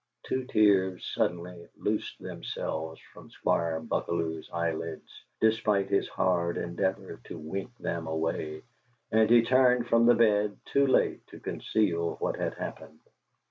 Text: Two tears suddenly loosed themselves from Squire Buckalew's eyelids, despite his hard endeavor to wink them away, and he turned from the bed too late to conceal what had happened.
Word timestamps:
Two 0.23 0.45
tears 0.45 1.05
suddenly 1.13 1.69
loosed 1.77 2.17
themselves 2.17 2.99
from 3.13 3.29
Squire 3.29 3.79
Buckalew's 3.79 4.49
eyelids, 4.51 5.23
despite 5.39 5.89
his 5.91 6.07
hard 6.07 6.57
endeavor 6.57 7.21
to 7.25 7.37
wink 7.37 7.77
them 7.77 8.07
away, 8.07 8.63
and 9.11 9.29
he 9.29 9.43
turned 9.43 9.85
from 9.85 10.07
the 10.07 10.15
bed 10.15 10.57
too 10.65 10.87
late 10.87 11.27
to 11.27 11.39
conceal 11.39 12.15
what 12.15 12.37
had 12.37 12.55
happened. 12.55 12.99